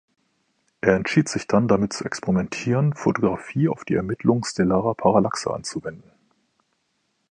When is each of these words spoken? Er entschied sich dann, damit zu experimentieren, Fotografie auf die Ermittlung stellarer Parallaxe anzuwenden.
Er 0.81 0.95
entschied 0.95 1.29
sich 1.29 1.45
dann, 1.45 1.67
damit 1.67 1.93
zu 1.93 2.05
experimentieren, 2.05 2.95
Fotografie 2.95 3.69
auf 3.69 3.85
die 3.85 3.93
Ermittlung 3.93 4.43
stellarer 4.43 4.95
Parallaxe 4.95 5.53
anzuwenden. 5.53 6.09